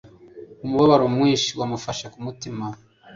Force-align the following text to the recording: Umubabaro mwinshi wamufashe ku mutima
Umubabaro 0.63 1.05
mwinshi 1.15 1.49
wamufashe 1.59 2.05
ku 2.13 2.19
mutima 2.25 2.65